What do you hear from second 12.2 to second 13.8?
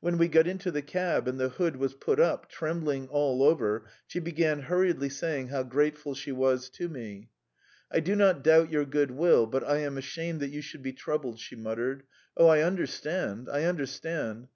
"Oh, I understand, I